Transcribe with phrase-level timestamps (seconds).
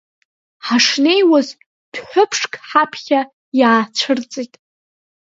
[0.65, 1.47] Ҳашнеиуаз,
[1.91, 3.21] дәҳәыԥшк ҳаԥхьа
[3.59, 4.53] иаацәырҵит.